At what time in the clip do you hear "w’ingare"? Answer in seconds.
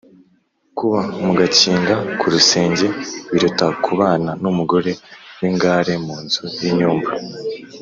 5.39-5.93